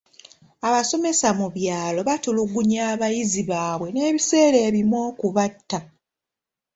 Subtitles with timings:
[0.67, 5.79] Abasomesa mu byalo batulugunya abayizi baabwe n'ebiseera ebimu okubatta.